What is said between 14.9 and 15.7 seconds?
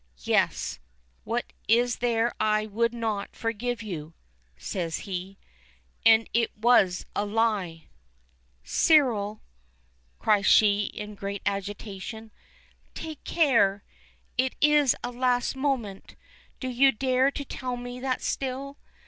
a last